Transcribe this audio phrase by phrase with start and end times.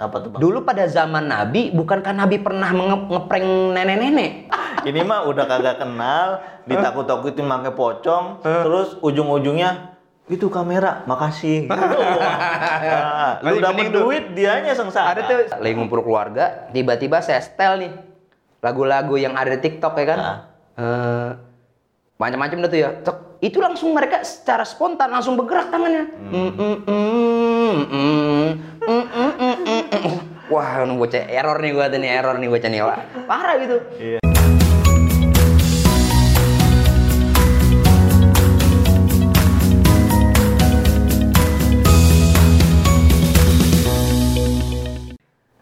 [0.00, 0.40] Apa tuh bang?
[0.40, 3.44] Dulu pada zaman Nabi, bukankah Nabi pernah ngeprank
[3.76, 4.48] nenek-nenek?
[4.88, 9.92] Ini mah udah kagak kenal, ditakut-takutin pakai pocong, terus ujung-ujungnya
[10.30, 11.66] itu kamera, makasih.
[13.40, 13.60] Gitu.
[13.60, 15.12] udah lu duit, dianya sengsara.
[15.12, 17.92] Ada tuh lagi ngumpul keluarga, tiba-tiba saya setel nih
[18.60, 20.18] lagu-lagu yang ada di TikTok ya kan.
[20.20, 20.38] Nah.
[20.80, 21.30] Uh,
[22.20, 22.90] macam-macam tuh ya.
[23.40, 26.04] Itu langsung mereka secara spontan langsung bergerak tangannya.
[26.12, 26.52] Hmm.
[26.52, 27.76] Mm, mm,
[28.84, 29.32] mm,
[30.50, 32.82] Wah, ini bocah error nih gua tuh nih, error nih bocah nih.
[32.82, 33.78] Wah, Parah gitu.
[34.02, 34.18] Iya.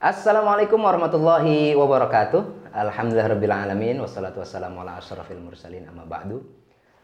[0.00, 2.72] Assalamualaikum warahmatullahi wabarakatuh.
[2.72, 6.40] Alhamdulillahirabbil alamin wassalatu wassalamu ala asyrafil mursalin amma ba'du.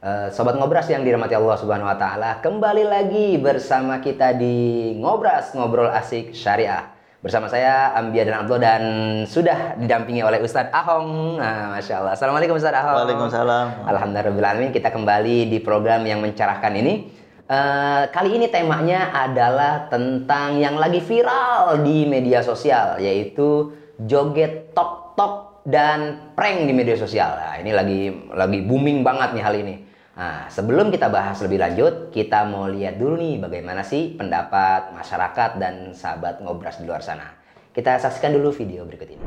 [0.01, 5.53] Eh, sobat ngobras yang dirahmati Allah Subhanahu wa taala, kembali lagi bersama kita di Ngobras
[5.53, 6.94] Ngobrol Asik Syariah.
[7.25, 8.83] Bersama saya Ambia dan Abdul dan
[9.25, 11.41] sudah didampingi oleh Ustadz Ahong.
[11.41, 12.13] Nah, Masya Allah.
[12.13, 13.01] Assalamualaikum Ustadz Ahong.
[13.01, 13.67] Waalaikumsalam.
[13.89, 17.09] Alhamdulillah kita kembali di program yang mencerahkan ini.
[17.49, 23.73] Eh, kali ini temanya adalah tentang yang lagi viral di media sosial yaitu
[24.05, 27.41] joget tok tok dan prank di media sosial.
[27.41, 28.01] Nah, ini lagi
[28.37, 29.75] lagi booming banget nih hal ini.
[30.15, 35.59] Nah, sebelum kita bahas lebih lanjut, kita mau lihat dulu nih bagaimana sih pendapat masyarakat
[35.59, 37.35] dan sahabat ngobras di luar sana.
[37.75, 39.25] Kita saksikan dulu video berikut ini.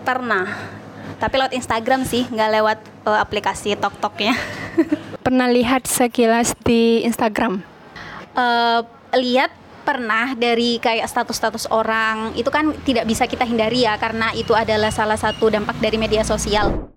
[0.00, 0.48] Pernah.
[1.20, 4.32] Tapi lewat Instagram sih, nggak lewat eh, aplikasi TokToknya.
[5.20, 7.60] pernah lihat sekilas di Instagram.
[8.32, 8.80] Eh,
[9.20, 9.59] lihat
[9.90, 14.94] pernah dari kayak status-status orang itu kan tidak bisa kita hindari ya karena itu adalah
[14.94, 16.94] salah satu dampak dari media sosial.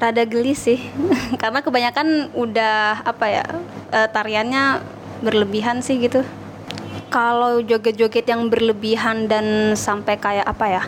[0.00, 0.80] Rada geli sih
[1.44, 3.44] karena kebanyakan udah apa ya
[3.92, 4.80] eh, tariannya
[5.20, 6.24] berlebihan sih gitu.
[7.10, 10.82] Kalau joget-joget yang berlebihan dan sampai kayak apa ya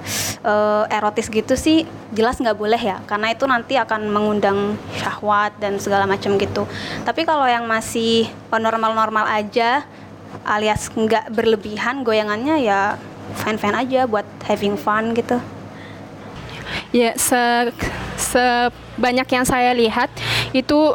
[0.47, 1.83] eh, erotis gitu sih
[2.15, 6.63] jelas nggak boleh ya karena itu nanti akan mengundang syahwat dan segala macam gitu.
[7.03, 9.83] Tapi kalau yang masih normal-normal aja
[10.47, 12.97] alias nggak berlebihan goyangannya ya
[13.43, 15.43] fine-fine aja buat having fun gitu.
[16.93, 17.73] Ya, se
[18.17, 20.09] sebanyak yang saya lihat
[20.53, 20.95] itu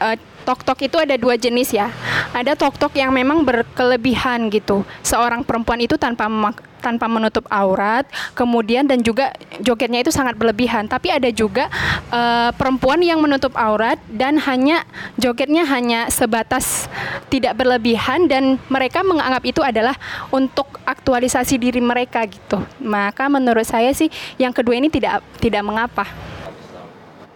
[0.00, 0.16] eh,
[0.46, 1.90] tok-tok itu ada dua jenis ya.
[2.30, 4.86] Ada tok-tok yang memang berkelebihan gitu.
[5.02, 6.30] Seorang perempuan itu tanpa
[6.78, 8.06] tanpa menutup aurat,
[8.38, 10.86] kemudian dan juga jogetnya itu sangat berlebihan.
[10.86, 11.66] Tapi ada juga
[12.14, 14.86] eh, perempuan yang menutup aurat dan hanya
[15.18, 16.86] jogetnya hanya sebatas
[17.26, 19.98] tidak berlebihan dan mereka menganggap itu adalah
[20.30, 22.62] untuk aktualisasi diri mereka gitu.
[22.78, 24.06] Maka menurut saya sih
[24.38, 26.06] yang kedua ini tidak tidak mengapa.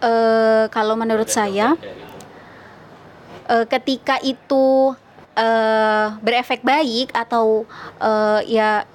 [0.01, 1.77] eh kalau menurut saya
[3.51, 4.95] eh, ketika itu
[5.35, 7.67] eh, berefek baik atau
[7.99, 8.87] eh, ya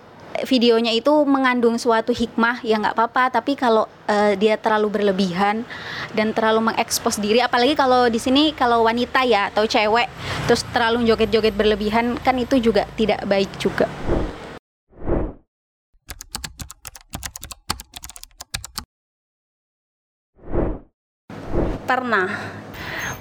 [0.45, 3.41] videonya itu mengandung suatu hikmah ya nggak apa-apa.
[3.41, 5.65] Tapi kalau eh, dia terlalu berlebihan
[6.13, 10.09] dan terlalu mengekspos diri apalagi kalau di sini kalau wanita ya atau cewek
[10.45, 13.89] terus terlalu joget-joget berlebihan kan itu juga tidak baik juga.
[21.87, 22.66] Pernah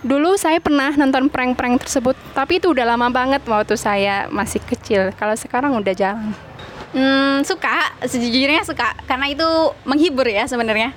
[0.06, 5.10] Dulu saya pernah nonton prank-prank tersebut, tapi itu udah lama banget waktu saya masih kecil.
[5.18, 6.30] Kalau sekarang udah jarang.
[6.94, 9.50] Hmm, suka, sejujurnya suka karena itu
[9.82, 10.94] menghibur ya sebenarnya.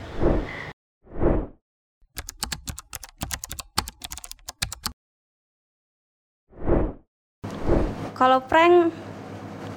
[8.13, 8.93] Kalau prank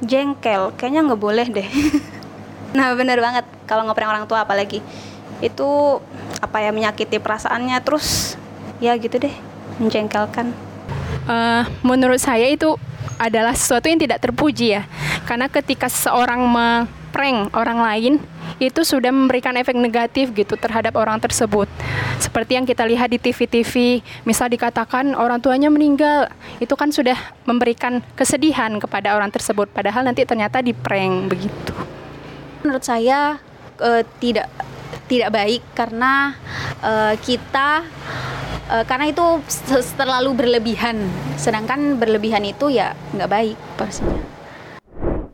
[0.03, 1.69] jengkel, kayaknya nggak boleh deh.
[2.75, 4.83] nah bener banget kalau ngeprank orang tua apalagi
[5.39, 5.69] itu
[6.43, 8.35] apa ya menyakiti perasaannya terus
[8.81, 9.33] ya gitu deh
[9.77, 10.51] menjengkelkan.
[11.29, 12.75] Eh, menurut saya itu
[13.21, 14.83] adalah sesuatu yang tidak terpuji ya.
[15.29, 18.13] Karena ketika seseorang memprank orang lain,
[18.57, 21.69] itu sudah memberikan efek negatif gitu terhadap orang tersebut.
[22.17, 28.01] Seperti yang kita lihat di TV-TV, misal dikatakan orang tuanya meninggal, itu kan sudah memberikan
[28.17, 29.69] kesedihan kepada orang tersebut.
[29.69, 31.73] Padahal nanti ternyata di prank begitu.
[32.61, 33.41] menurut saya
[33.81, 34.45] eh, tidak
[35.11, 36.39] tidak baik karena
[36.79, 37.83] eh, kita
[38.71, 39.43] eh, karena itu
[39.99, 41.03] terlalu berlebihan.
[41.35, 44.31] Sedangkan berlebihan itu ya nggak baik pastinya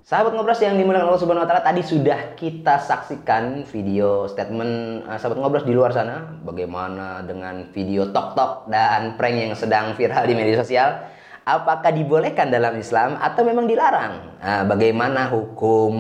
[0.07, 5.19] Sahabat ngobras yang dimuliakan Allah Subhanahu wa taala tadi sudah kita saksikan video statement eh,
[5.19, 6.39] sahabat ngobras di luar sana.
[6.47, 11.12] Bagaimana dengan video tok-tok dan prank yang sedang viral di media sosial?
[11.44, 14.39] Apakah dibolehkan dalam Islam atau memang dilarang?
[14.39, 15.91] Nah, bagaimana hukum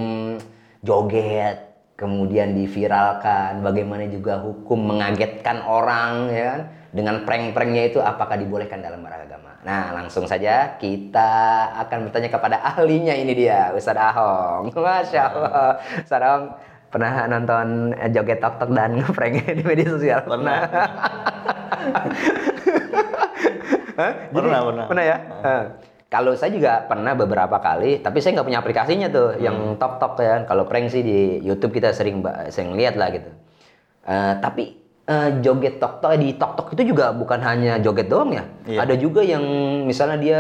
[0.79, 1.66] joget
[1.97, 6.61] kemudian diviralkan, bagaimana juga hukum mengagetkan orang ya kan
[6.93, 9.57] dengan prank-pranknya itu apakah dibolehkan dalam beragama.
[9.65, 11.29] Nah, langsung saja kita
[11.83, 14.71] akan bertanya kepada ahlinya ini dia, Ustadz Ahong.
[14.77, 15.81] Masya Allah.
[15.99, 16.45] Ustadz Ahong
[16.87, 20.21] pernah nonton eh, joget tok-tok dan prank di media sosial?
[20.23, 20.59] Pernah.
[23.97, 24.13] Hah?
[24.29, 24.85] Jadi- Pernah, pernah.
[24.85, 25.17] Pernah ya?
[26.07, 30.23] Kalau saya juga pernah beberapa kali, tapi saya nggak punya aplikasinya tuh, yang tok tok
[30.23, 30.47] ya.
[30.47, 33.27] Kalau prank sih di YouTube kita sering sering lihat lah gitu.
[34.07, 38.31] Eh, tapi eh, joget tok tok di tok tok itu juga bukan hanya joget doang
[38.31, 38.47] ya.
[38.63, 38.87] Iya.
[38.87, 39.43] Ada juga yang
[39.83, 40.39] misalnya dia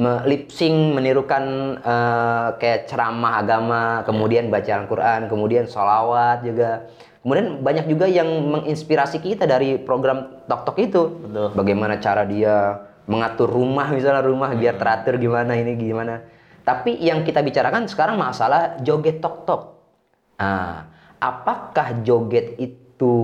[0.00, 6.88] me- lip sync menirukan eh, kayak ceramah agama, kemudian baca Al-Quran, kemudian sholawat juga.
[7.20, 11.02] Kemudian banyak juga yang menginspirasi kita dari program tok tok itu.
[11.20, 11.48] Betul.
[11.52, 16.22] Bagaimana cara dia mengatur rumah misalnya rumah biar teratur gimana ini gimana.
[16.62, 19.62] Tapi yang kita bicarakan sekarang masalah joget tok tok.
[20.38, 20.86] Nah,
[21.18, 23.14] apakah joget itu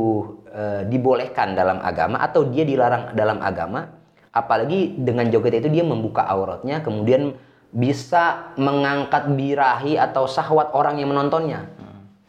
[0.50, 3.86] eh, dibolehkan dalam agama atau dia dilarang dalam agama?
[4.34, 7.34] Apalagi dengan joget itu dia membuka auratnya, kemudian
[7.70, 11.68] bisa mengangkat birahi atau syahwat orang yang menontonnya.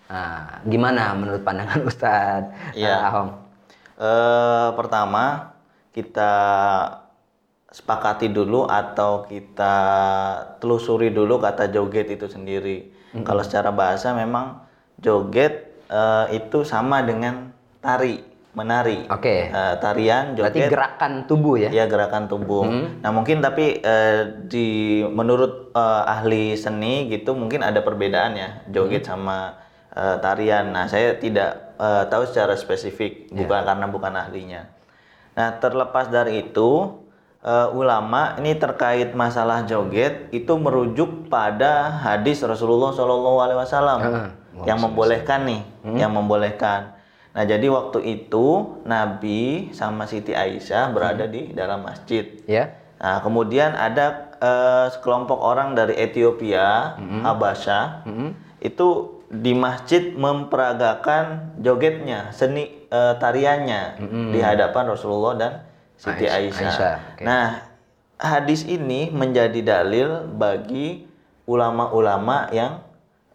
[0.09, 3.29] Nah, gimana menurut pandangan Ustadz eh, Ahong?
[3.99, 5.53] Eh, pertama
[5.93, 6.31] kita
[7.69, 9.75] sepakati dulu atau kita
[10.57, 12.89] telusuri dulu kata joget itu sendiri.
[13.25, 14.61] Kalau secara bahasa memang
[15.01, 17.49] joget eh, itu sama dengan
[17.81, 18.21] tari,
[18.53, 19.05] menari.
[19.09, 19.49] Oke.
[19.49, 20.69] Eh, tarian, Berarti joget.
[20.69, 21.69] gerakan tubuh ya?
[21.73, 22.65] Ya gerakan tubuh.
[23.01, 29.05] Nah mungkin tapi eh, di menurut eh, ahli seni gitu mungkin ada perbedaan ya joget
[29.05, 29.57] sama
[29.93, 30.69] eh, tarian.
[30.73, 34.69] Nah saya tidak eh, tahu secara spesifik bukan karena bukan ahlinya.
[35.33, 36.93] Nah terlepas dari itu
[37.43, 43.99] eh, ulama ini terkait masalah joget itu merujuk pada hadis Rasulullah Shallallahu Alaihi Wasallam
[44.59, 45.61] Ah, yang membolehkan nih,
[45.95, 46.99] yang membolehkan.
[47.31, 52.27] Nah, jadi waktu itu Nabi sama Siti Aisyah berada di dalam masjid.
[52.43, 52.75] Ya.
[52.99, 58.03] Nah, kemudian ada eh, sekelompok orang dari Ethiopia, Habasha,
[58.59, 58.87] itu
[59.29, 64.03] di masjid memperagakan jogetnya, seni eh, tariannya
[64.35, 65.51] di hadapan Rasulullah dan
[65.99, 66.95] Siti Aisyah, Aisyah.
[67.11, 67.23] Oke.
[67.27, 67.47] Nah,
[68.15, 71.03] hadis ini menjadi dalil bagi
[71.43, 72.79] ulama-ulama yang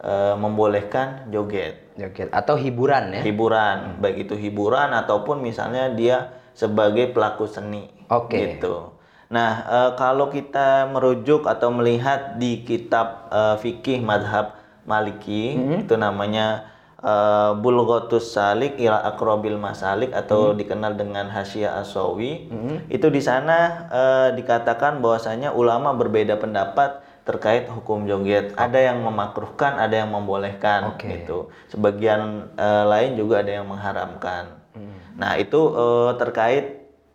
[0.01, 3.23] eh, membolehkan joget Joget atau hiburan ya?
[3.23, 7.87] hiburan, baik itu hiburan ataupun misalnya dia sebagai pelaku seni.
[8.09, 8.57] Oke.
[8.57, 8.91] Gitu.
[9.29, 16.74] Nah, eh, kalau kita merujuk atau melihat di kitab eh, fikih madhab Maliki, itu namanya
[17.05, 22.49] eh, Bulghatus Salik ila Akrobil Masalik atau dikenal dengan Hasyiah Asawi.
[22.89, 28.53] Itu di sana eh, dikatakan bahwasanya ulama berbeda pendapat terkait hukum joget.
[28.57, 31.09] Ada yang memakruhkan, ada yang membolehkan Oke.
[31.09, 31.53] gitu.
[31.69, 34.65] Sebagian eh, lain juga ada yang mengharamkan.
[35.15, 36.65] Nah, itu eh, terkait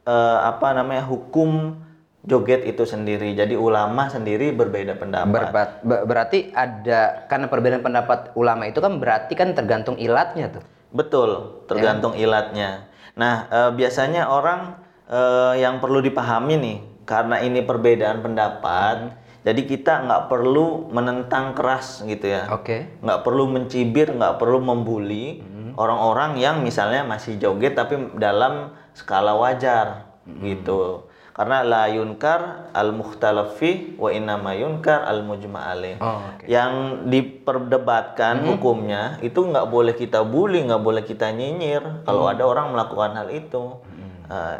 [0.07, 1.77] eh, apa namanya hukum
[2.23, 3.31] joget itu sendiri.
[3.33, 5.51] Jadi ulama sendiri berbeda pendapat.
[5.51, 10.63] Berbat- be- berarti ada karena perbedaan pendapat ulama itu kan berarti kan tergantung ilatnya tuh.
[10.89, 12.89] Betul, tergantung ilatnya.
[13.15, 14.79] Nah, eh, biasanya orang
[15.09, 16.77] eh, yang perlu dipahami nih,
[17.09, 22.45] karena ini perbedaan pendapat, jadi kita nggak perlu menentang keras gitu ya.
[22.53, 23.01] Oke.
[23.01, 25.41] nggak perlu mencibir, nggak perlu membuli
[25.79, 30.11] orang-orang yang misalnya masih joget tapi dalam skala wajar
[30.43, 31.08] gitu.
[31.39, 35.95] Karena la yunkar al mukhtalafi wa innama yunkar al mujma alaih.
[36.03, 36.43] Oh, oke.
[36.43, 36.71] Yang
[37.07, 43.15] diperdebatkan hukumnya itu nggak boleh kita bully, nggak boleh kita nyinyir kalau ada orang melakukan
[43.15, 43.79] hal itu.
[44.27, 44.59] Eh,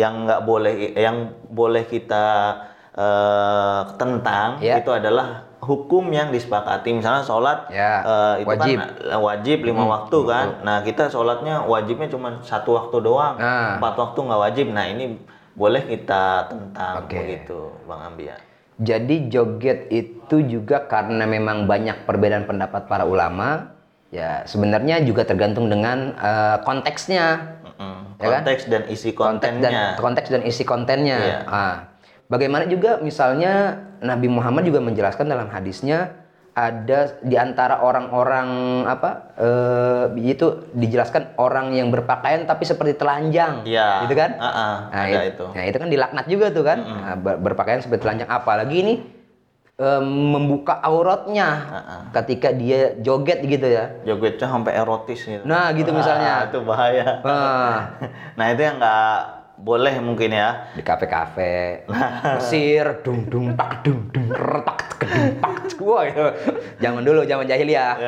[0.00, 1.16] yang nggak boleh, yang
[1.52, 2.24] boleh kita
[2.96, 4.80] eh, tentang Ya.
[4.80, 6.94] itu adalah hukum yang disepakati.
[6.94, 8.76] Misalnya sholat Ya, eh, itu wajib.
[8.80, 8.88] kan
[9.20, 10.46] wajib lima waktu kan.
[10.62, 13.76] Nah kita sholatnya wajibnya cuma satu waktu doang, Nah.
[13.76, 14.66] empat waktu nggak wajib.
[14.70, 15.20] Nah ini
[15.54, 17.18] boleh kita tentang Oke.
[17.18, 18.36] begitu, bang Ambia.
[18.74, 23.70] Jadi joget itu juga karena memang banyak perbedaan pendapat para ulama,
[24.10, 27.54] ya sebenarnya juga tergantung dengan eh, konteksnya.
[27.62, 28.18] Mm-mm.
[28.18, 28.42] Ya kan?
[28.42, 29.88] Konteks dan isi konteks dan kontennya.
[30.02, 31.18] konteks dan isi kontennya.
[31.22, 31.38] Iya.
[31.46, 31.76] Ah.
[32.24, 36.23] bagaimana juga misalnya Nabi Muhammad juga menjelaskan dalam hadisnya
[36.54, 38.48] ada di antara orang-orang
[38.84, 44.06] apa eh, itu dijelaskan orang yang berpakaian tapi seperti telanjang, Iya.
[44.06, 44.30] gitu kan?
[44.36, 45.44] Ah, ah, Nah, ada it- itu.
[45.48, 48.28] Nah itu kan dilaknat juga tuh kan, Nah, ber- berpakaian seperti telanjang.
[48.28, 48.94] Apalagi ini
[49.74, 51.48] eh, membuka auratnya
[52.12, 53.90] ketika dia joget gitu ya.
[54.04, 55.42] Jogetnya sampai erotis gitu.
[55.42, 56.34] Nah gitu Wah, misalnya.
[56.46, 57.18] itu bahaya.
[57.20, 57.78] Wah.
[58.38, 59.18] nah itu yang nggak
[59.56, 60.70] boleh mungkin ya.
[60.70, 61.86] di kafe-kafe
[62.34, 66.24] Mesir dung dung pak dung dung retak kedung pak wah itu
[66.78, 67.94] zaman dulu zaman jahiliyah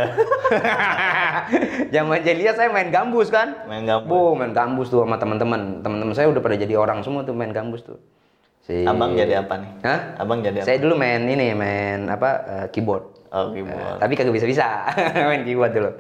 [1.95, 4.09] zaman jahiliyah saya main gambus kan Main gambus.
[4.09, 7.51] Bu, main gambus tuh sama teman-teman teman-teman saya udah pada jadi orang semua tuh main
[7.51, 7.97] gambus tuh
[8.63, 9.69] si Abang jadi apa nih?
[9.81, 9.99] Hah?
[10.19, 10.65] Abang jadi apa?
[10.65, 13.99] saya dulu main ini main apa eh, keyboard Oh, keyboard.
[13.99, 14.87] tapi kagak bisa-bisa
[15.29, 15.91] main keyboard dulu.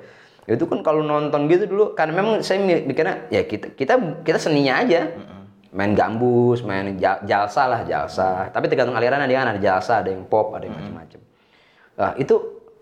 [0.46, 3.92] Itu kan kalau nonton gitu dulu karena memang saya mi- mikirnya ya kita kita
[4.22, 5.10] kita seninya aja.
[5.74, 8.48] Main gambus, main ja- jalsa lah, jalsa.
[8.48, 11.18] Tapi tergantung aliran ada yang ada jalsa, ada yang pop, ada yang macam-macam.
[11.96, 12.36] Nah, itu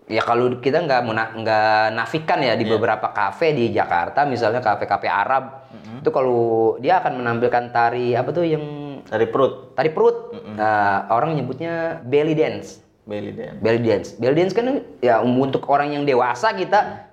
[0.05, 1.01] ya kalau kita nggak
[1.41, 5.65] nggak nafikan ya di beberapa kafe di Jakarta, misalnya kafe-kafe Arab,
[6.03, 8.63] itu kalau dia akan menampilkan tari apa tuh yang
[9.05, 9.77] Dari perut.
[9.77, 13.61] tari perut, Nah, orang nyebutnya belly dance Belly dance.
[13.61, 14.07] belly dance.
[14.17, 14.65] Belly dance kan
[14.97, 17.05] ya untuk orang yang dewasa kita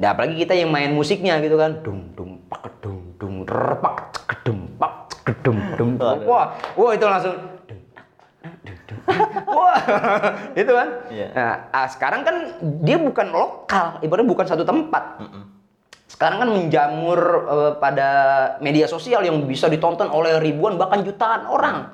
[0.00, 1.84] Nah, apalagi kita yang main musiknya gitu kan.
[1.84, 5.12] Dung dung pak dung dung repak kedum pak
[5.44, 5.60] dum.
[6.24, 7.59] Wah, wah itu langsung dung, dung, dung.
[9.50, 9.78] Wah,
[10.54, 10.88] itu kan.
[11.10, 11.26] Iya.
[11.34, 12.36] Nah, ah, sekarang kan
[12.86, 15.26] dia bukan lokal, ibaratnya bukan satu tempat.
[16.10, 18.08] Sekarang kan menjamur eh, pada
[18.62, 21.90] media sosial yang bisa ditonton oleh ribuan bahkan jutaan orang.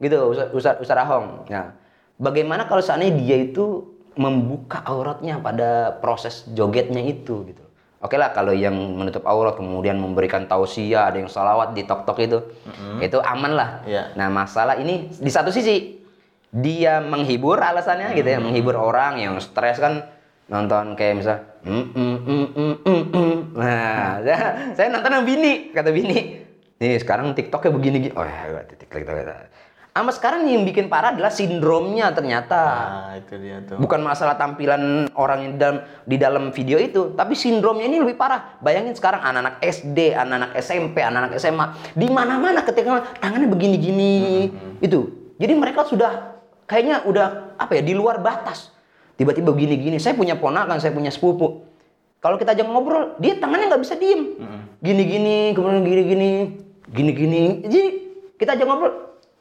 [0.00, 0.16] Gitu,
[0.56, 1.44] Ustaz Ustaz, Rahong.
[1.52, 1.76] Nah,
[2.16, 3.84] bagaimana kalau seandainya dia itu
[4.16, 7.64] membuka auratnya pada proses jogetnya itu gitu.
[8.00, 12.38] Oke lah kalau yang menutup aurat kemudian memberikan tausiah, ada yang salawat di tok-tok itu.
[12.96, 13.70] Itu aman lah.
[13.84, 14.16] Iya.
[14.16, 15.99] Nah, masalah ini di satu sisi
[16.50, 20.06] dia menghibur alasannya gitu ya, menghibur orang yang stres kan
[20.50, 23.38] nonton kayak misal mm, mm, mm, mm, mm, mm.
[23.54, 24.38] nah saya,
[24.74, 26.18] saya nonton yang bini kata bini.
[26.80, 29.14] Nih sekarang tiktoknya begini gini oh ya tiktok tiktok
[29.90, 32.62] sama sekarang yang bikin parah adalah sindromnya ternyata.
[32.62, 33.76] Nah, itu dia tuh.
[33.76, 38.16] bukan masalah tampilan orang yang di dalam di dalam video itu tapi sindromnya ini lebih
[38.16, 38.56] parah.
[38.62, 41.66] Bayangin sekarang anak-anak SD anak-anak SMP anak-anak SMA
[41.98, 44.14] di mana-mana ketika tangannya begini-gini
[44.80, 45.34] itu.
[45.36, 46.39] Jadi mereka sudah
[46.70, 48.70] kayaknya udah apa ya di luar batas
[49.18, 51.66] tiba-tiba begini-gini saya punya ponakan saya punya sepupu
[52.22, 54.38] kalau kita ajak ngobrol dia tangannya nggak bisa diem
[54.78, 56.30] gini-gini kemudian gini-gini
[56.86, 57.82] gini-gini jadi
[58.38, 58.92] kita ajak ngobrol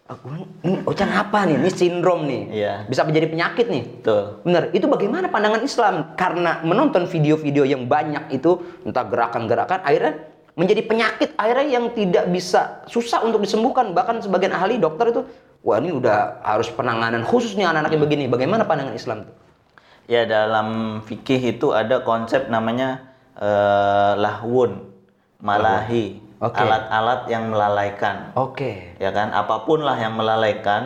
[0.10, 0.26] aku
[0.66, 2.74] ini Ocan apa nih ini sindrom nih Iya.
[2.90, 4.24] bisa menjadi penyakit nih Betul.
[4.42, 6.18] Benar, itu bagaimana pandangan Islam?
[6.18, 8.58] Karena menonton video-video yang banyak itu,
[8.90, 10.18] entah gerakan-gerakan, akhirnya
[10.58, 13.94] menjadi penyakit akhirnya yang tidak bisa susah untuk disembuhkan.
[13.94, 15.22] Bahkan sebagian ahli dokter itu,
[15.62, 18.24] wah ini udah harus penanganan khusus nih anak-anak yang begini.
[18.26, 19.36] Bagaimana pandangan Islam tuh?
[20.10, 24.90] Ya dalam fikih itu ada konsep namanya eh, lahwun,
[25.38, 26.18] malahi,
[26.66, 28.34] alat-alat yang melalaikan.
[28.34, 28.96] Oke.
[28.98, 30.82] Ya kan, apa pun lah yang melalaikan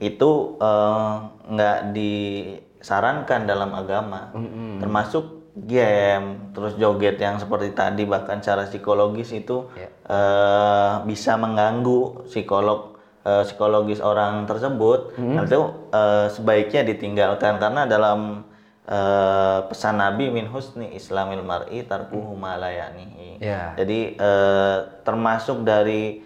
[0.00, 1.12] itu eh,
[1.52, 4.32] nggak disarankan dalam agama.
[4.80, 9.92] Termasuk game, terus joget yang seperti tadi bahkan secara psikologis itu Ya.
[10.08, 12.91] eh, bisa mengganggu psikolog
[13.22, 15.14] eh, psikologis orang tersebut.
[15.16, 15.60] Nah, itu
[15.90, 18.42] eh, sebaiknya ditinggalkan karena dalam
[18.84, 23.38] eh, pesan Nabi min husni islamil mar'i tarkuhu ma ya'nihi.
[23.38, 23.74] Ya.
[23.74, 26.22] Jadi eh, termasuk dari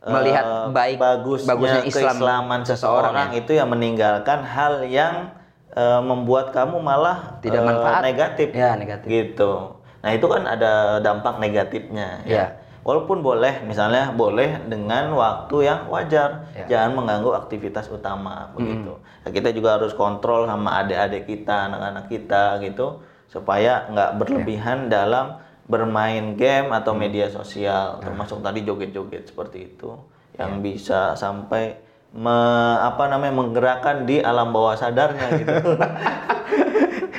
[0.00, 5.32] eh, Melihat baik- bagusnya, bagusnya Islam keislaman seseorang seseorang itu yang meninggalkan hal yang
[5.72, 8.04] eh, membuat kamu malah Tidak manfaat.
[8.04, 8.48] negatif.
[8.52, 9.08] Ya, negatif.
[9.08, 9.52] Gitu.
[10.00, 12.56] Nah, itu kan ada dampak negatifnya Ya.
[12.90, 12.96] Ya.
[12.96, 16.66] Walaupun boleh, misalnya boleh dengan waktu yang wajar, Ya.
[16.66, 18.98] jangan mengganggu aktivitas utama begitu.
[18.98, 25.38] Nah, kita juga harus kontrol sama adik-adik kita, anak-anak kita gitu, supaya nggak berlebihan dalam
[25.64, 29.94] bermain game atau media sosial, termasuk tadi joget-joget seperti itu,
[30.34, 31.78] yang bisa sampai
[32.10, 35.54] me- apa namanya menggerakkan di alam bawah sadarnya gitu.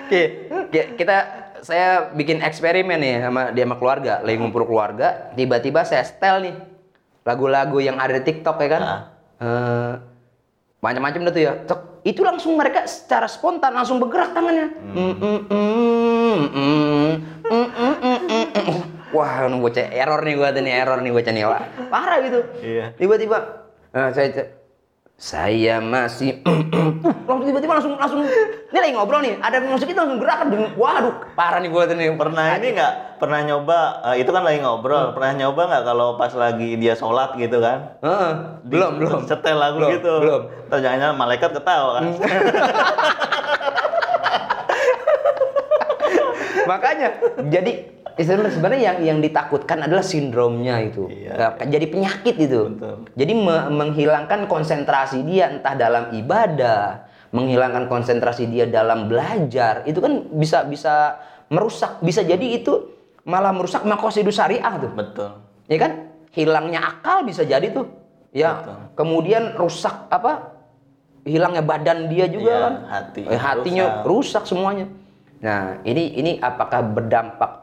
[0.03, 5.85] Oke, ki- kita saya bikin eksperimen nih sama dia sama keluarga, lagi ngumpul keluarga, tiba-tiba
[5.85, 6.55] saya setel nih
[7.21, 8.81] lagu-lagu yang ada di TikTok ya kan.
[9.41, 9.93] Uh,
[10.81, 11.53] macam-macam itu ya.
[12.01, 14.73] Itu langsung mereka secara spontan langsung bergerak tangannya.
[19.13, 21.45] Wah, nunggu cek error nih gua tadi error nih bocah nih.
[21.93, 22.39] Parah gitu.
[22.65, 22.85] Iya.
[22.97, 23.37] Tiba-tiba
[23.93, 24.57] uh, saya
[25.21, 26.65] saya masih uh,
[27.29, 29.37] langsung tiba-tiba langsung langsung ini lagi ngobrol nih.
[29.37, 31.13] Ada musik itu langsung gerak waduh.
[31.37, 33.21] Parah nih tuh nih pernah ini nggak?
[33.21, 33.77] Pernah nyoba
[34.09, 35.13] eh, itu kan lagi ngobrol.
[35.13, 38.01] Pernah nyoba nggak kalau pas lagi dia sholat gitu kan?
[38.01, 38.31] Heeh,
[38.65, 39.19] Di- belum belum.
[39.29, 40.13] setel lagu Belum, gitu.
[40.25, 40.41] belum.
[40.73, 42.03] terus jangan malaikat ketawa kan?
[46.65, 47.09] Makanya
[47.45, 51.31] jadi sebenarnya yang yang ditakutkan adalah sindromnya itu Iya.
[51.35, 52.95] Nah, jadi penyakit itu Betul.
[53.13, 60.27] jadi me- menghilangkan konsentrasi dia entah dalam ibadah menghilangkan konsentrasi dia dalam belajar itu kan
[60.31, 61.15] bisa bisa
[61.47, 62.91] merusak bisa jadi itu
[63.23, 65.29] malah merusak makosidus syariah tuh betul
[65.67, 65.91] ya kan
[66.31, 67.87] hilangnya akal bisa jadi tuh.
[68.31, 68.75] Ya, Betul.
[68.95, 70.55] kemudian rusak apa?
[71.27, 72.73] Hilangnya badan dia juga Iya, kan.
[72.87, 74.47] hati Eh, hatinya rusak.
[74.47, 74.87] semuanya.
[75.43, 77.60] Nah, ini ini apakah berdampak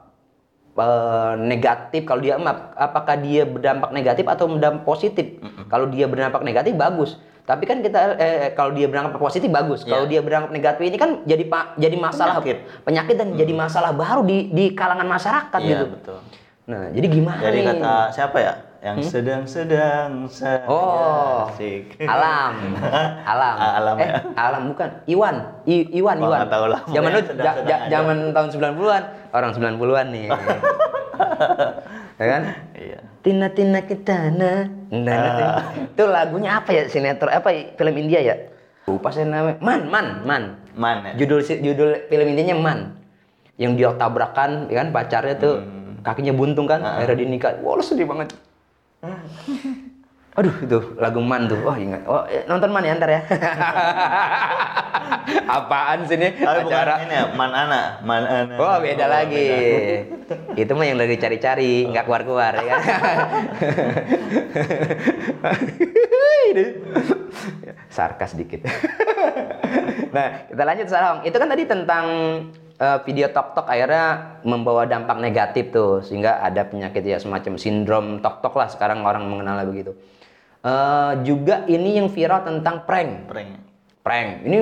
[0.79, 5.39] eh, negatif kalau dia ap- apakah dia berdampak negatif atau berdampak positif?
[5.67, 7.19] Kalau dia berdampak negatif bagus.
[7.43, 9.83] Tapi kan kita eh, kalau dia berdampak positif bagus.
[9.83, 12.59] Kalau dia berdampak negatif ini kan jadi pa- jadi masalah Penyakit.
[12.85, 15.85] penyakit dan jadi masalah baru di di kalangan masyarakat Iya, gitu.
[15.91, 16.19] betul.
[16.69, 17.67] Nah, jadi gimana Jadi nih?
[17.73, 18.53] kata siapa ya?
[18.79, 21.99] Yang sedang-sedang saya Oh, asik.
[21.99, 22.55] alam,
[23.35, 24.23] alam, Ah, alam eh, ya.
[24.39, 26.47] alam bukan, Iwan, I- Iwan, Wah, Iwan.
[26.47, 26.81] tahu lah.
[26.87, 29.03] Zaman lu, sedang- sedang zaman tahun 90-an,
[29.35, 30.27] orang 90-an nih.
[32.23, 32.43] ya kan?
[32.73, 32.99] Iya.
[33.19, 35.63] Tina Tina kita nah, nah, Ah.
[35.75, 38.37] Itu lagunya apa ya sinetron apa film India ya?
[38.87, 39.59] Lupa saya namanya.
[39.59, 40.43] Man, Man, Man.
[40.73, 41.13] Man ya?
[41.19, 42.95] Judul judul film Indianya Man.
[43.59, 45.99] Yang dia tabrakan ya kan pacarnya tuh Hmm.
[46.01, 47.03] kakinya buntung kan, Ah.
[47.03, 47.59] akhirnya dinikah.
[47.59, 48.31] Wah, lu sedih banget.
[50.39, 51.59] Aduh, itu lagu Man tuh.
[51.67, 52.07] Wah, ingat.
[52.07, 53.21] Oh, eh, nonton Man ya ntar ya.
[55.51, 56.95] Apaan sih ini Tapi bukan acara?
[57.03, 58.55] ini ya, Man Ana, Man Ana.
[58.55, 59.49] Oh beda Oh, lagi.
[60.61, 62.79] Itu mah yang lagi cari-cari, nggak keluar-keluar ya kan.
[67.91, 68.63] Sarkas dikit.
[70.15, 71.17] nah kita lanjut sekarang.
[71.25, 72.05] Itu kan tadi tentang
[72.79, 78.23] eh, video tok tok akhirnya membawa dampak negatif tuh sehingga ada penyakit ya semacam sindrom
[78.23, 79.93] tok tok lah sekarang orang mengenalnya begitu.
[80.63, 83.51] Eh, juga ini yang viral tentang prank Prank.
[84.03, 84.29] prank.
[84.47, 84.59] Ini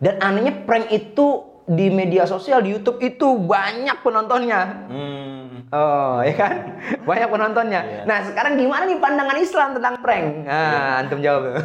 [0.00, 4.60] dan anehnya prank itu di media sosial di YouTube itu banyak penontonnya.
[4.90, 5.70] Hmm.
[5.70, 6.54] Oh, ya kan?
[7.06, 7.80] Banyak penontonnya.
[7.86, 8.02] Iya.
[8.02, 10.42] Nah, sekarang gimana nih pandangan Islam tentang prank?
[10.42, 11.62] Nah, antum jawab.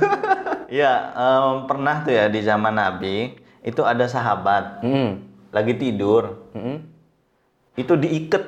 [0.70, 3.34] Iya, em, pernah tuh ya di zaman Nabi
[3.66, 5.35] itu ada sahabat hmm.
[5.56, 6.84] Lagi tidur, Hmm.
[7.74, 8.44] itu diikat.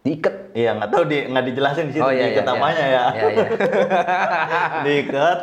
[0.00, 0.54] Diikat.
[0.54, 2.54] Iya, nggak tahu di nggak dijelasin di situ Oh, iya, diikat iya, iya.
[2.54, 3.04] apanya ya.
[3.10, 3.46] Iya, iya.
[4.86, 5.38] diikat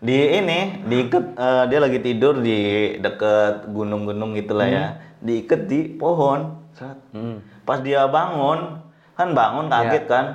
[0.00, 2.58] di ini diikat eh, dia lagi tidur di
[2.96, 4.86] deket gunung-gunung gitulah ya.
[5.20, 6.56] Diikat di pohon.
[6.72, 6.96] Set.
[7.12, 7.40] Hmm.
[7.64, 8.80] Pas dia bangun,
[9.12, 10.10] kan bangun kaget Iya.
[10.10, 10.26] kan.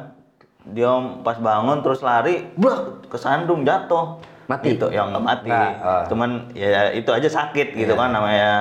[0.61, 0.89] Dia
[1.21, 4.21] pas bangun terus lari, blak, kesandung jatuh.
[4.45, 4.77] Mati?
[4.77, 4.89] Gitu.
[4.93, 5.49] Ya nggak mati.
[5.49, 6.03] Nggak, oh.
[6.13, 7.99] Cuman ya itu aja sakit gitu Iya.
[7.99, 8.51] kan namanya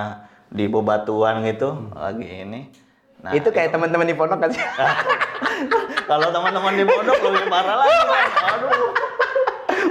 [0.51, 2.61] di bebatuan gitu lagi ini.
[3.21, 4.61] Nah, itu kayak teman-teman di pondok kan sih?
[6.11, 7.99] kalau teman-teman di pondok lebih parah lagi.
[8.49, 8.91] Aduh.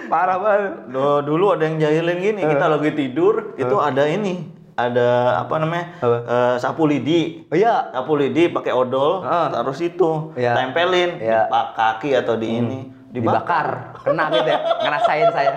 [0.06, 0.62] Parah banget.
[0.90, 4.42] Du- dulu ada yang jahilin gini, kita lagi tidur, itu ada ini,
[4.74, 5.86] ada apa namanya?
[6.02, 6.18] Apa?
[6.26, 7.46] Eh, sapu lidi.
[7.46, 7.94] Oh iya.
[7.94, 9.54] Sapu lidi pakai odol, Ah.
[9.54, 10.58] taruh situ, Iya.
[10.58, 11.46] tempelin Iya.
[11.46, 13.98] di pa- kaki atau di ini, Dibakar.
[14.02, 14.60] Kena gitu ya.
[14.80, 15.52] Ngerasain saya.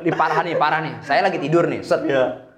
[0.00, 0.94] Di parah nih, parah nih.
[1.00, 1.84] Saya lagi tidur nih.
[1.84, 2.04] Set.
[2.04, 2.49] Iya.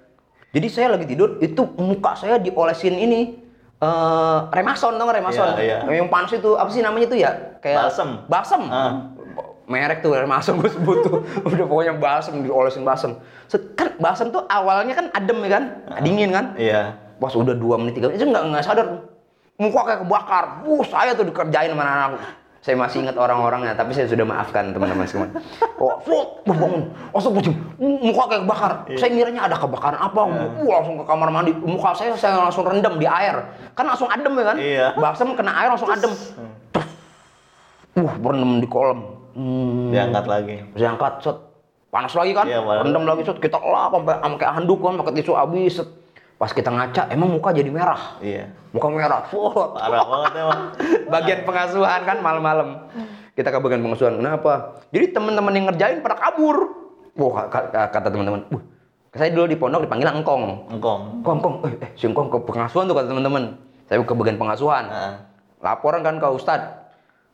[0.53, 3.41] Jadi saya lagi tidur, itu muka saya diolesin ini
[3.83, 5.59] eh remason dong remason.
[5.59, 5.97] Iya, iya.
[5.99, 7.31] Yang panas itu apa sih namanya itu ya?
[7.59, 8.09] Kayak Balsem.
[8.29, 8.61] Balsem.
[8.69, 8.93] Ah.
[9.65, 11.17] Merek tuh remason gue sebut tuh.
[11.49, 13.17] Udah pokoknya balsem diolesin balsem.
[13.75, 15.63] Kan balsem tuh awalnya kan adem ya kan?
[15.99, 16.45] Dingin kan?
[16.55, 16.95] Iya.
[17.17, 18.87] Pas udah 2 menit 3 menit itu nggak nggak sadar.
[19.57, 20.45] Muka kayak kebakar.
[20.67, 25.03] Uh, saya tuh dikerjain sama anak saya masih ingat orang-orangnya, tapi saya sudah maafkan teman-teman
[25.03, 25.27] semua.
[25.75, 28.71] Oh, flot, bangun, langsung pujum, muka kayak kebakar.
[28.95, 31.51] Saya ngiranya ada kebakaran apa, uh, langsung ke kamar mandi.
[31.59, 33.43] Muka saya saya langsung rendam di air,
[33.75, 34.57] kan langsung adem ya kan?
[34.63, 34.87] Iya.
[34.95, 36.15] Balsam kena air langsung adem.
[37.99, 39.11] Uh, berendam di kolam.
[39.35, 39.91] Hmm.
[39.91, 40.55] Diangkat lagi.
[40.79, 41.37] Saya angkat, set.
[41.91, 42.47] Panas lagi kan?
[42.47, 42.81] Iya, panas.
[42.87, 43.37] Rendam lagi, set.
[43.43, 45.89] Kita lap sampai handuk kan, pakai tisu habis, set.
[46.37, 48.17] Pas kita ngaca, emang muka jadi merah.
[48.19, 48.51] Iya.
[48.75, 49.53] Muka merah, full.
[49.53, 50.61] Parah banget emang.
[51.13, 52.89] Bagian pengasuhan kan malam-malam.
[53.33, 54.21] Kita ke bagian pengasuhan.
[54.21, 54.77] Kenapa?
[54.93, 56.69] Jadi teman-teman yang ngerjain pada kabur.
[57.17, 58.45] Wah, ka- ka- kata teman-teman.
[58.49, 58.61] "Wah,
[59.13, 60.69] saya dulu di pondok dipanggil engkong.
[60.69, 61.01] Engkong.
[61.21, 61.55] Engkong, engkong.
[61.65, 63.57] Eh, eh, si engkong ke pengasuhan tuh kata teman-teman.
[63.89, 64.85] Saya ke bagian pengasuhan.
[64.89, 65.13] Heeh.
[65.63, 66.82] Laporan kan ke Ustadz.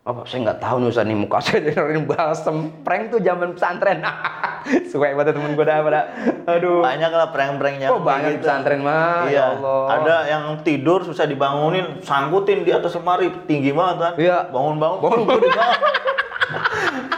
[0.10, 4.02] Apa saya nggak tahu Ustadz nih muka saya dengerin balsem prank tuh zaman pesantren.
[4.90, 6.02] Suka banget temen gue dah pada.
[6.50, 6.82] Aduh.
[6.82, 7.94] Banyak lah prank-pranknya.
[7.94, 9.30] Oh, banyak di pesantren mah.
[9.30, 9.38] Iya.
[9.38, 9.82] Ya Allah.
[10.02, 14.14] Ada yang tidur susah dibangunin, sangkutin di atas lemari tinggi banget kan.
[14.18, 14.38] Iya.
[14.50, 14.98] Bangun-bangun.
[15.00, 15.20] Bangun.
[15.30, 15.78] Gua di bawah.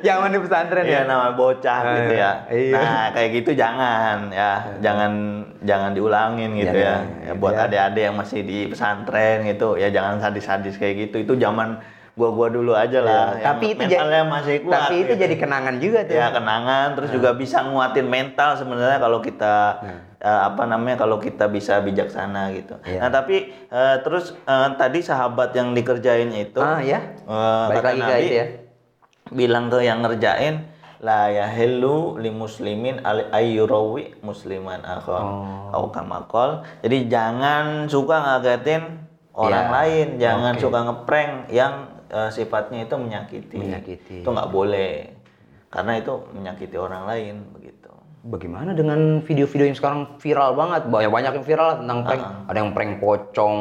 [0.00, 1.02] Zaman di pesantren Iya ya.
[1.04, 2.32] namanya bocah Ah, gitu ya.
[2.48, 2.74] iya.
[2.74, 5.12] Nah kayak gitu jangan ya, jangan
[5.60, 7.26] jangan diulangin gitu Jangan, ya.
[7.26, 7.64] ya buat ya.
[7.64, 11.16] adik-adik yang masih di pesantren gitu ya jangan sadis-sadis kayak gitu.
[11.20, 11.82] Itu zaman
[12.14, 13.26] gua-gua dulu aja lah.
[13.32, 13.44] Iya.
[13.44, 14.74] tapi itu jadi mentalnya masih kuat.
[14.74, 15.22] tapi itu gitu.
[15.22, 16.14] jadi kenangan juga tuh.
[16.14, 19.54] ya kenangan terus juga bisa nguatin mental sebenarnya kalau kita
[20.18, 22.74] eh, apa namanya kalau kita bisa bijaksana gitu.
[22.82, 23.00] Iya.
[23.00, 26.98] Nah tapi eh, terus eh, tadi sahabat yang dikerjain itu Ah ya.
[27.18, 28.46] eh, Balik kata lagi Nabi, ya.
[29.30, 30.64] Bilang ke yang ngerjain
[30.98, 35.70] la yahillu li muslimin al ayyurawi musliman akha Oh.
[35.70, 36.66] au kama qol.
[36.82, 38.82] Jadi jangan suka ngagetin
[39.30, 39.74] orang Iya.
[39.78, 40.62] lain, jangan Oke.
[40.62, 41.72] suka ngeprank yang
[42.08, 43.56] eh, sifatnya itu menyakiti.
[43.56, 44.14] Menyakiti.
[44.24, 45.12] Itu nggak boleh.
[45.68, 47.92] Karena itu menyakiti orang lain begitu.
[48.24, 50.88] Bagaimana dengan video-video yang sekarang viral banget?
[50.88, 52.22] Banyak banyak yang viral tentang prank.
[52.24, 52.48] Ah.
[52.48, 53.56] Ada yang prank pocong,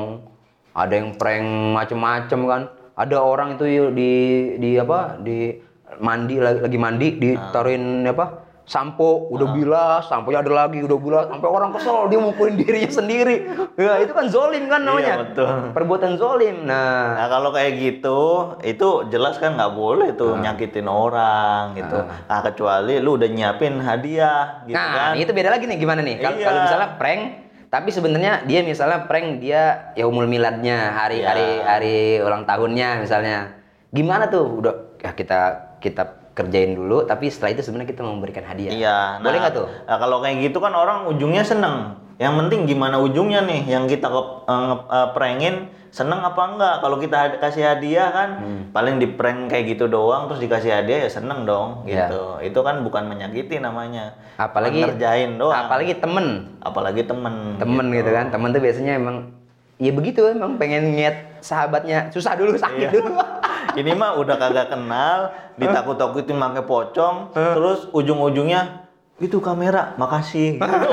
[0.74, 2.62] ada yang prank macem-macem kan.
[2.98, 4.12] Ada orang itu di
[4.58, 5.22] di apa?
[5.22, 5.54] Di
[6.00, 8.50] mandi lagi, lagi mandi ditaruhin apa?
[8.68, 13.48] Sampo udah bilas, samponya ada lagi udah bilas, sampai orang kesel dia mukulin dirinya sendiri.
[13.80, 15.08] Ya itu kan zolim kan namanya.
[15.08, 15.48] Iya, betul.
[15.72, 16.68] Perbuatan zolim.
[16.68, 18.20] Nah, Nah kalau kayak gitu,
[18.60, 20.44] itu jelas kan nggak boleh tuh Ah.
[20.44, 21.96] nyakitin orang gitu.
[22.28, 25.12] Nah kecuali lu udah nyiapin hadiah gitu Nah, kan.
[25.16, 26.16] itu beda lagi nih gimana nih?
[26.20, 26.46] Kalau Iya.
[26.46, 27.22] kalau misalnya prank,
[27.68, 31.28] tapi sebenarnya dia misalnya prank dia ya umul miladnya, hari Iya.
[31.28, 33.60] hari hari ulang tahunnya misalnya.
[33.92, 34.48] Gimana tuh?
[34.48, 35.40] Udah ya kita
[35.84, 38.72] kita kerjain dulu, tapi setelah itu sebenarnya kita memberikan hadiah.
[38.72, 38.98] Iya.
[39.20, 39.68] Boleh nggak tuh?
[39.68, 42.07] Nah, kalau kayak gitu kan orang ujungnya seneng.
[42.18, 45.56] Yang penting gimana ujungnya nih, yang kita ke, eh, nge- eh, prengin
[45.88, 46.76] seneng apa enggak?
[46.82, 48.62] Kalau kita had- kasih hadiah kan, Hmm.
[48.74, 52.10] paling di prank kayak gitu doang, terus dikasih hadiah ya seneng dong, Iya.
[52.10, 52.24] gitu.
[52.44, 54.18] Itu kan bukan menyakiti namanya.
[54.36, 55.54] Apalagi ngerjain doang.
[55.56, 57.58] Apalagi temen, apalagi temen.
[57.58, 58.34] temen gitu kan.
[58.34, 59.30] Temen tuh biasanya emang
[59.78, 62.92] ya begitu emang pengen niat sahabatnya susah dulu sakit Iya.
[62.92, 63.14] dulu.
[63.78, 68.87] Ini mah udah kagak kenal, ditakut-takutin pakai pocong, terus ujung-ujungnya
[69.18, 70.58] itu kamera, makasih.
[70.62, 70.90] Gitu.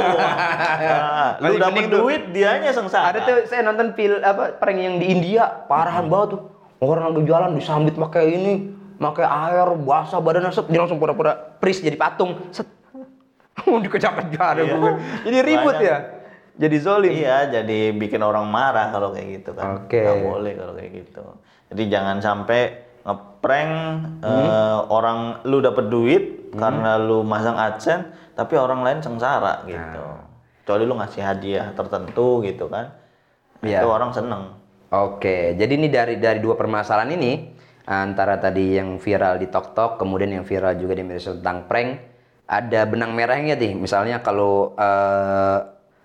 [0.84, 2.00] Nah, lu tuh.
[2.08, 3.12] duit, dianya sengsara.
[3.12, 6.42] Ada tuh saya nonton film apa prank yang di India parahan banget tuh.
[6.80, 8.52] Orang lagi jalan disambit pakai ini,
[8.96, 12.48] pakai air basah badannya set dia langsung pura-pura pris jadi patung.
[12.48, 12.68] Set.
[13.68, 14.72] Mau dikejar-kejar Iya.
[14.72, 14.92] gue.
[15.24, 15.88] Jadi ribut Banyak.
[15.88, 15.96] ya.
[16.54, 17.10] Jadi zolim.
[17.10, 19.84] Iya, jadi bikin orang marah kalau kayak gitu kan.
[19.84, 20.00] Oke.
[20.00, 21.22] Nggak boleh kalau kayak gitu.
[21.72, 22.60] Jadi jangan sampai
[23.04, 23.72] ngeprank
[24.24, 24.24] Hmm.
[24.24, 26.24] eh, orang lu dapet duit
[26.56, 30.00] karena lu masang AdSense, tapi orang lain sengsara gitu.
[30.00, 30.24] Nah.
[30.64, 32.96] Kecuali lu ngasih hadiah tertentu gitu kan.
[33.60, 33.84] Iya.
[33.84, 34.56] Itu orang seneng.
[34.88, 37.52] Oke, jadi ini dari dari dua permasalahan ini
[37.84, 41.90] antara tadi yang viral di TokTok, kemudian yang viral juga di media sosial tentang prank,
[42.48, 43.76] ada benang merahnya nih.
[43.76, 45.58] Misalnya kalau eh,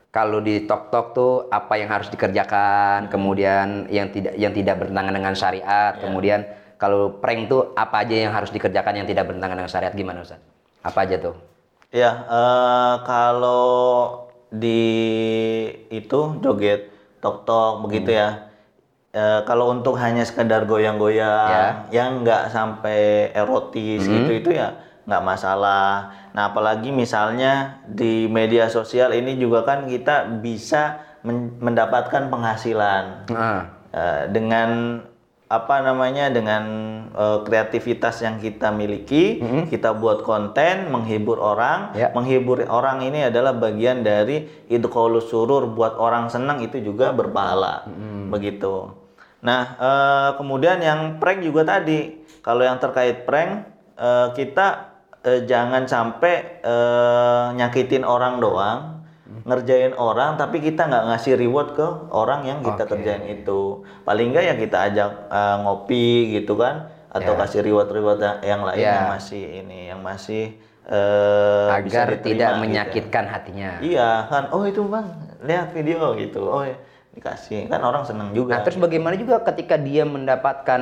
[0.10, 5.34] kalau di TokTok tuh apa yang harus dikerjakan, kemudian yang tidak yang tidak bertentangan dengan
[5.38, 9.92] syariat, kemudian kalau prank tuh apa aja yang harus dikerjakan yang tidak bertentangan dengan syariat
[9.92, 10.39] gimana Ustaz?
[10.80, 11.36] Apa aja tuh?
[11.92, 13.68] Ya, eh, kalau
[14.48, 14.82] di
[15.92, 16.88] itu joget
[17.20, 18.18] tok-tok begitu Hmm.
[18.18, 18.30] ya.
[19.10, 24.13] Eh, kalau untuk hanya sekedar goyang-goyang, yang nggak sampai erotis Hmm.
[24.15, 26.13] gitu itu ya nggak masalah.
[26.32, 33.62] Nah, apalagi misalnya di media sosial ini juga kan kita bisa men- mendapatkan penghasilan Ah,
[33.89, 35.02] Eh, dengan
[35.50, 36.64] apa namanya dengan
[37.10, 41.98] eh, kreativitas yang kita miliki kita buat konten menghibur orang.
[41.98, 42.14] Ya.
[42.14, 47.90] menghibur orang ini adalah bagian dari idqolus surur buat orang senang itu juga berpahala.
[48.30, 48.94] Begitu.
[49.42, 52.22] Nah eh, kemudian yang prank juga tadi.
[52.46, 53.66] Kalau yang terkait prank
[53.98, 54.68] eh, kita
[55.26, 58.99] eh, jangan sampai eh, nyakitin orang doang
[59.50, 62.92] ngerjain orang tapi kita nggak ngasih reward ke orang yang kita Oke.
[62.94, 66.06] kerjain itu paling nggak ya kita ajak eh, ngopi
[66.38, 67.40] gitu kan atau Ya.
[67.42, 68.94] kasih reward reward yang lain Ya.
[68.96, 70.54] yang masih ini yang masih
[70.86, 72.62] bisa agar diterima tidak gitu.
[72.62, 73.70] menyakitkan hatinya.
[73.80, 75.06] iya kan oh itu bang
[75.42, 76.78] lihat video gitu oh ya
[77.10, 80.82] dikasih kan orang seneng juga Nah, terus bagaimana juga ketika dia mendapatkan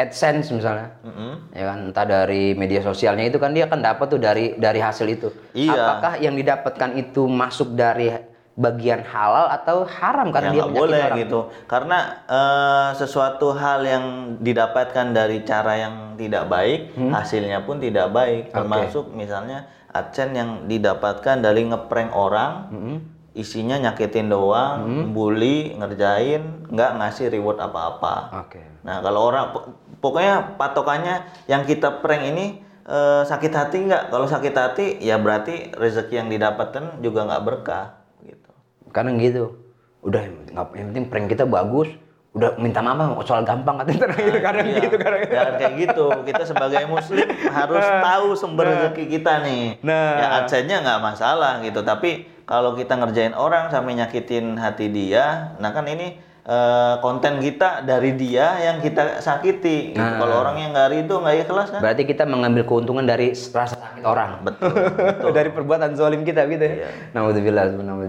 [0.00, 0.96] AdSense misalnya?
[1.04, 1.52] Mm-mm.
[1.52, 5.06] Ya kan, entah dari media sosialnya itu kan dia akan dapat tuh dari dari hasil
[5.06, 5.28] itu.
[5.52, 5.76] Iya.
[5.76, 8.08] Apakah yang didapatkan itu masuk dari
[8.50, 11.16] bagian halal atau haram karena ya dia boleh orang?
[11.16, 14.04] gitu karena eh, sesuatu hal yang
[14.36, 17.08] didapatkan dari cara yang tidak baik Hmm.
[17.08, 22.96] hasilnya pun tidak baik termasuk misalnya adsense yang didapatkan dari ngeprank orang Hmm.
[23.32, 28.60] isinya nyakitin doang bully ngerjain nggak ngasih reward apa-apa Oke.
[28.80, 31.16] Nah kalau orang pok- pokoknya patokannya
[31.46, 32.46] yang kita prank ini
[32.82, 37.86] eh, sakit hati nggak kalau sakit hati ya berarti rezeki yang didapatkan juga nggak berkah
[38.20, 38.50] gitu
[38.88, 39.54] Karena gitu.
[40.00, 41.92] Udah nggak yang penting prank kita bagus.
[42.30, 45.20] Udah minta maaf soal gampang katanya gitu kadang Iya, gitu kadang.
[45.26, 46.06] jangan kayak gitu.
[46.24, 49.64] Kita sebagai muslim harus tahu sumber rezeki kita nih.
[49.82, 50.14] Nah.
[50.14, 55.70] Ya adsense-nya nggak masalah gitu, tapi kalau kita ngerjain orang sampai nyakitin hati dia, nah
[55.70, 59.92] kan ini eh, konten kita dari dia yang kita sakiti.
[59.92, 60.00] Gitu.
[60.00, 60.16] Nah.
[60.16, 61.80] Kalau orang yang nggak ridho, nggak ikhlas kan?
[61.80, 64.40] Berarti kita mengambil keuntungan dari rasa sakit orang.
[64.42, 64.72] Betul.
[64.98, 65.30] betul.
[65.30, 66.74] dari perbuatan zolim kita gitu ya.
[66.76, 66.90] Iya.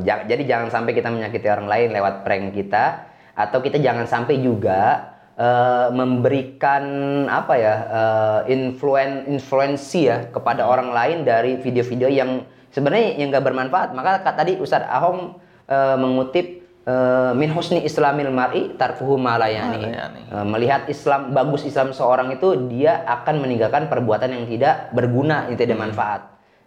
[0.01, 2.83] Ja- Jadi jangan sampai kita menyakiti orang lain lewat prank kita
[3.31, 6.83] atau kita jangan sampai juga eh, memberikan
[7.25, 13.43] apa ya eh, influen influensi ya kepada orang lain dari video-video yang sebenarnya yang nggak
[13.43, 13.91] bermanfaat.
[13.91, 19.47] Maka ka- tadi Ustadz Ahom eh, mengutip eh, min husni islamil mar'i tarfuhu ma la
[19.49, 19.77] ya'ni.
[19.77, 20.21] Ma la ya'ni.
[20.31, 25.57] Eh, melihat Islam bagus Islam seorang itu dia akan meninggalkan perbuatan yang tidak berguna, yang
[25.57, 26.21] tidak manfaat.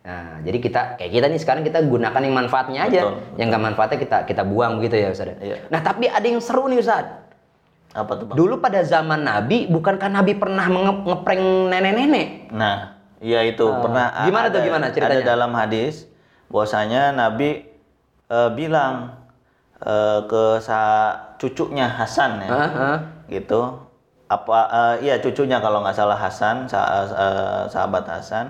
[0.05, 3.65] Nah, jadi kita kayak kita nih sekarang kita gunakan yang manfaatnya aja, Betul, yang nggak
[3.73, 5.33] manfaatnya kita kita buang gitu ya Ustaz.
[5.41, 5.65] Iya.
[5.73, 7.25] Nah, tapi ada yang seru nih Ustaz.
[7.97, 8.37] Apa tuh bang?
[8.37, 12.53] Dulu pada zaman Nabi, bukankah Nabi pernah ngeprank nenek-nenek?
[12.53, 15.25] Nah, iya itu pernah Ah, gimana tuh, gimana ceritanya?
[15.25, 16.05] Ada dalam hadis
[16.53, 17.65] bahwasanya Nabi
[18.29, 19.24] eh, bilang
[19.85, 20.81] eh, ke sa
[21.37, 22.71] cucunya Hasan ya, Hah?
[22.71, 22.99] Hah?
[23.27, 23.61] gitu.
[24.25, 28.49] Apa eh, iya cucunya kalau nggak salah Hasan, sa- eh, sahabat Hasan.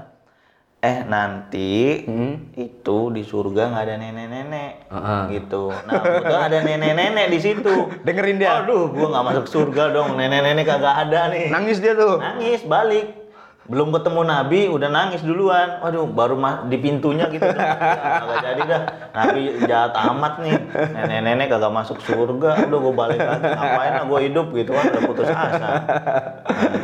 [0.79, 2.53] Eh nanti Hmm.
[2.53, 5.23] itu di surga nggak ada nenek-nenek, Heeh.
[5.33, 5.73] gitu.
[5.73, 7.75] Nah, betul ada nenek-nenek di situ.
[8.05, 8.61] Dengerin dia.
[8.61, 12.21] Aduh, gua nggak masuk surga dong, nenek-nenek kagak ada nih Nangis dia tuh.
[12.21, 13.24] nangis balik
[13.65, 16.37] belum ketemu Nabi udah nangis duluan waduh baru
[16.69, 18.83] di pintunya gitu kagak jadi dah
[19.17, 20.53] Nabi jahat amat nih
[20.93, 25.03] nenek-nenek kagak masuk surga udah gue balik lagi ngapain lah gue hidup gitu kan udah
[25.09, 25.81] putus asa nah,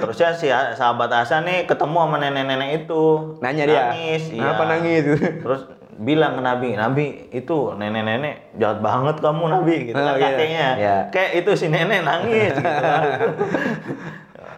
[0.00, 3.02] terusnya si sahabat Asa nih ketemu sama nenek-nenek itu
[3.44, 3.82] Nanya dia.
[3.92, 4.40] nangis iya.
[4.40, 5.02] Kenapa nangis?
[5.20, 5.60] terus
[6.00, 10.24] bilang ke Nabi Nabi itu nenek-nenek jahat banget kamu Nabi gitu Oh, kan iya.
[10.24, 10.96] kakeknya Iya.
[11.12, 13.04] kayak itu si nenek nangis gitu kan.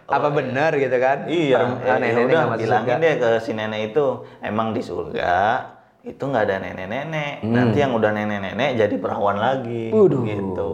[0.05, 1.25] Apa benar gitu kan?
[1.25, 4.05] Iya, Per- eh, nenek-nenek udah nggak masuk bilangin deh ke si nenek itu
[4.39, 5.35] emang di surga
[6.03, 7.33] itu nggak ada nenek-nenek.
[7.39, 7.53] Hmm.
[7.53, 10.21] Nanti yang udah nenek-nenek jadi perawan lagi, Waduh.
[10.21, 10.71] gitu.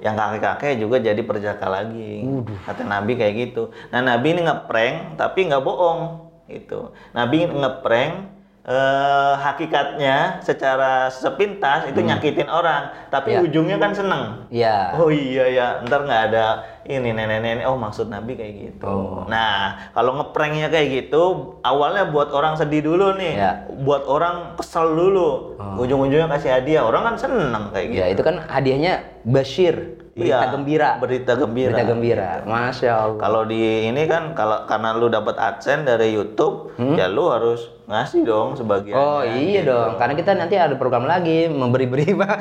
[0.00, 2.24] Yang kakek-kakek juga jadi perjaka lagi.
[2.64, 3.62] Kata Nabi kayak gitu.
[3.90, 6.00] Nah Nabi ini ngeprank tapi nggak bohong,
[6.46, 6.96] gitu.
[7.12, 8.32] Nabi ngeprank
[8.64, 13.36] eh, hakikatnya secara sepintas itu nyakitin orang, tapi Hmm.
[13.36, 13.44] Iya.
[13.44, 14.48] ujungnya kan seneng.
[14.48, 14.96] Iya.
[14.96, 16.46] Oh iya ya, ntar nggak ada
[16.84, 17.64] ini nenek-nenek.
[17.64, 18.86] Oh maksud Nabi kayak gitu.
[18.86, 19.24] Oh.
[19.26, 23.52] Nah kalau ngepranknya kayak gitu, awalnya buat orang sedih dulu nih, Ya.
[23.84, 25.56] buat orang kesel dulu.
[25.80, 28.00] Ujung-ujungnya kasih hadiah, orang kan seneng kayak gitu.
[28.00, 28.92] Ya itu kan hadiahnya
[29.24, 30.88] Bashir, berita Iya, gembira.
[31.00, 31.72] Berita gembira.
[31.72, 32.30] Berita gembira.
[32.44, 33.18] Masya Allah.
[33.18, 38.24] Kalau di ini kan kalau karena lu dapat adsense dari YouTube, ya lu harus ngasih
[38.24, 38.96] dong sebagian.
[38.96, 39.04] Hmm?
[39.04, 42.36] Oh iya dong, karena kita nanti ada program lagi memberi-beri pak.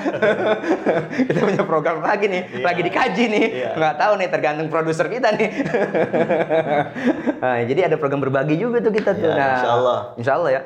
[1.28, 3.48] kita punya program lagi nih, lagi dikaji nih.
[3.52, 3.70] Iya.
[3.76, 5.50] Nggak tahu nih, tergantung produser kita nih.
[7.44, 9.30] nah, jadi ada program berbagi juga tuh kita tuh.
[9.30, 9.98] Ya, nah, insya Allah.
[10.18, 10.62] Insya Allah ya.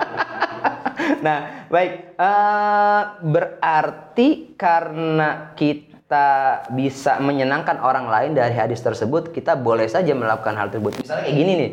[1.26, 1.38] nah,
[1.68, 1.92] baik.
[2.16, 6.24] Eh, berarti karena kita
[6.72, 11.04] bisa menyenangkan orang lain dari hadis tersebut, kita boleh saja melakukan hal tersebut.
[11.04, 11.70] Misalnya kayak gini nih,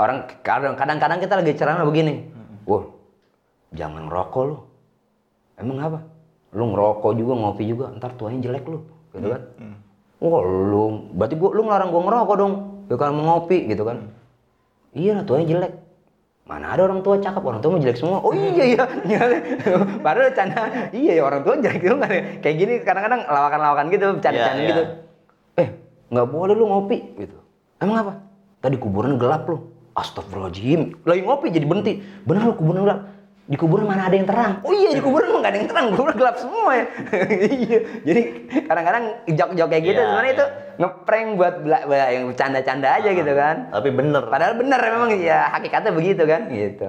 [0.00, 2.24] orang kadang- kadang-kadang kita lagi ceramah begini,
[2.64, 2.88] wah,
[3.76, 4.56] jangan ngerokok lu.
[5.60, 6.00] Emang apa?
[6.56, 8.80] Lu ngerokok juga, ngopi juga, ntar tuanya jelek lu,
[9.12, 9.42] gitu kan?
[10.16, 12.52] Wah, lu, berarti gua, lu ngelarang gua ngerokok dong,
[12.88, 14.08] ya kan mau ngopi, gitu kan?
[14.96, 15.72] Iya lah, tuanya jelek.
[16.46, 18.22] Mana ada orang tua cakep, orang tua mau jelek semua.
[18.22, 18.84] Oh iya iya.
[20.06, 22.08] Padahal canda, iya ya orang tua jelek itu kan.
[22.40, 24.82] Kayak gini kadang-kadang lawakan-lawakan gitu, canda-canda Iya, gitu.
[24.86, 24.94] iya.
[25.60, 25.68] Eh,
[26.14, 27.36] nggak boleh lu ngopi gitu.
[27.82, 28.12] Emang apa?
[28.64, 29.68] Tadi kuburan gelap lu.
[29.98, 31.02] Astagfirullahaladzim.
[31.04, 31.92] Lagi ngopi jadi berhenti.
[32.24, 33.00] Bener lu kuburan gelap.
[33.46, 34.58] Di kuburan mana ada yang terang?
[34.66, 36.86] Oh iya di kuburan mah nggak ada yang terang, kuburan gelap semua ya.
[37.62, 37.78] Iya.
[38.02, 38.20] Jadi
[38.66, 40.38] kadang-kadang jok-jok kayak gitu Iya, sebenarnya iya.
[40.38, 40.46] itu
[40.82, 43.56] ngeprank buat bela- bela- yang bercanda-canda aja gitu kan.
[43.70, 44.22] Tapi bener.
[44.26, 46.88] Padahal benar memang ya hakikatnya begitu kan gitu.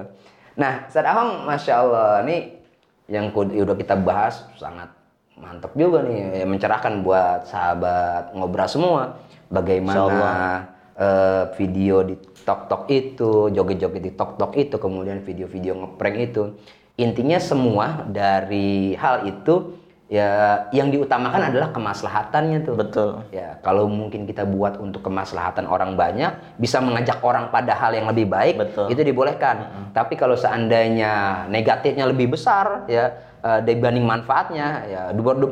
[0.58, 2.58] Nah, Ustaz Ahong, masya Allah, ini
[3.06, 4.90] yang udah kita bahas sangat
[5.38, 9.02] mantap juga nih, ya, mencerahkan buat sahabat ngobrol semua.
[9.48, 10.66] Bagaimana
[10.98, 12.18] eh, video di
[12.48, 16.56] TokTok itu, joget-joget di TokTok itu, kemudian video-video ngeprank itu.
[16.96, 19.76] Intinya semua dari hal itu
[20.08, 22.74] ya yang diutamakan adalah kemaslahatannya tuh.
[22.80, 23.10] Betul.
[23.28, 28.08] Ya, kalau mungkin kita buat untuk kemaslahatan orang banyak, bisa mengajak orang pada hal yang
[28.08, 28.88] lebih baik, Betul.
[28.88, 29.92] itu dibolehkan.
[29.92, 33.12] Tapi kalau seandainya negatifnya lebih besar, ya
[33.44, 35.02] eh, dibanding manfaatnya, ya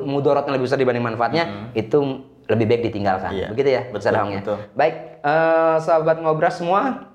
[0.03, 3.31] mudorotnya lebih besar dibanding manfaatnya, itu lebih baik ditinggalkan.
[3.35, 4.41] Iya, Begitu ya, betul, ya?
[4.79, 7.11] Baik, eh, sahabat ngobras semua,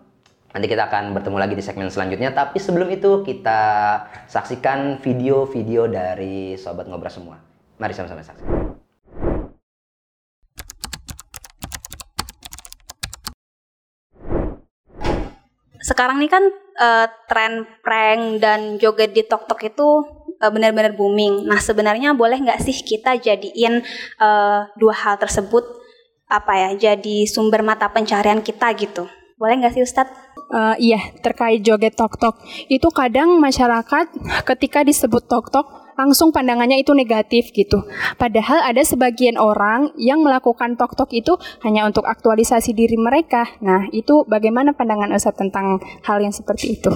[0.52, 2.36] nanti kita akan bertemu lagi di segmen selanjutnya.
[2.36, 3.62] Tapi sebelum itu kita
[4.28, 7.40] saksikan video-video dari sahabat ngobras semua.
[7.80, 8.62] Mari sama-sama saksikan.
[15.82, 16.44] sekarang nih kan
[16.78, 19.88] eh, tren prank dan joget di TokTok itu
[20.42, 21.46] eh, benar-benar booming.
[21.46, 23.86] Nah sebenarnya boleh nggak sih kita jadiin
[24.18, 25.64] eh, dua hal tersebut
[26.32, 29.06] apa ya jadi sumber mata pencarian kita gitu?
[29.38, 30.32] Boleh nggak sih Ustadz?
[30.52, 32.36] Eh, iya, terkait joget tok-tok.
[32.68, 34.12] Itu kadang masyarakat
[34.44, 37.88] ketika disebut tok-tok langsung pandangannya itu negatif gitu.
[38.20, 43.48] Padahal ada sebagian orang yang melakukan tok-tok itu hanya untuk aktualisasi diri mereka.
[43.64, 46.92] Nah, itu bagaimana pandangan Ustadz tentang hal yang seperti itu?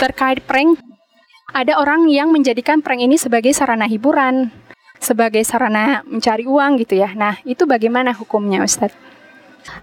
[0.00, 0.80] Terkait prank,
[1.52, 4.52] ada orang yang menjadikan prank ini sebagai sarana hiburan.
[4.98, 7.14] sebagai sarana mencari uang gitu ya.
[7.14, 8.98] Nah, itu bagaimana hukumnya Ustadz?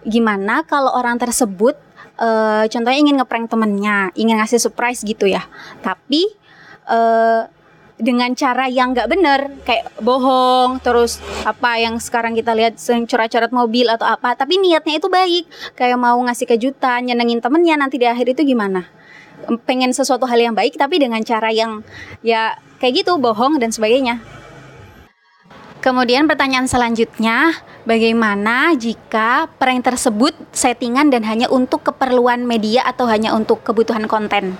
[0.03, 1.79] Gimana kalau orang tersebut
[2.19, 5.47] uh, contohnya ingin ngeprank temennya, ingin ngasih surprise gitu ya.
[5.79, 6.27] Tapi
[6.91, 7.47] uh,
[7.95, 12.75] dengan cara yang nggak bener kayak bohong terus apa yang sekarang kita lihat
[13.07, 15.47] coret-coret mobil atau apa tapi niatnya itu baik
[15.79, 18.83] kayak mau ngasih kejutan nyenengin temennya nanti di akhir itu gimana
[19.65, 21.85] pengen sesuatu hal yang baik tapi dengan cara yang
[22.25, 24.21] ya kayak gitu bohong dan sebagainya
[25.85, 27.53] Kemudian pertanyaan selanjutnya,
[27.85, 34.57] bagaimana jika prank tersebut settingan dan hanya untuk keperluan media atau hanya untuk kebutuhan konten?